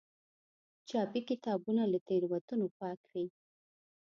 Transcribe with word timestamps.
چاپي 0.89 1.21
کتابونه 1.29 1.83
له 1.91 1.99
تېروتنو 2.07 2.67
پاک 2.79 2.99
وي. 3.11 3.25